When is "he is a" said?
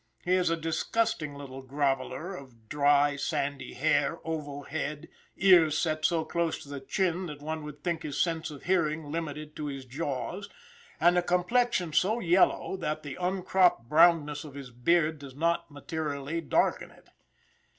0.25-0.57